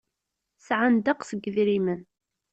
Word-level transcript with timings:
Sɛan 0.65 0.95
ddeqs 0.97 1.29
n 1.33 1.39
yedrimen. 1.43 2.01